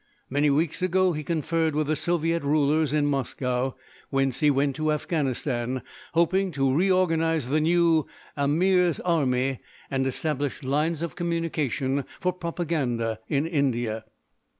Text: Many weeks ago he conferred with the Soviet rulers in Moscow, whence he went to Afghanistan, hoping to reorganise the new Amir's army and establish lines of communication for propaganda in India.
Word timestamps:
Many 0.31 0.49
weeks 0.49 0.81
ago 0.81 1.11
he 1.13 1.23
conferred 1.23 1.75
with 1.75 1.85
the 1.85 1.95
Soviet 1.95 2.41
rulers 2.41 2.91
in 2.91 3.05
Moscow, 3.05 3.75
whence 4.09 4.39
he 4.39 4.49
went 4.49 4.75
to 4.77 4.91
Afghanistan, 4.91 5.83
hoping 6.15 6.49
to 6.53 6.73
reorganise 6.73 7.45
the 7.49 7.61
new 7.61 8.07
Amir's 8.35 8.99
army 9.01 9.59
and 9.91 10.07
establish 10.07 10.63
lines 10.63 11.03
of 11.03 11.15
communication 11.15 12.03
for 12.19 12.33
propaganda 12.33 13.19
in 13.29 13.45
India. 13.45 14.03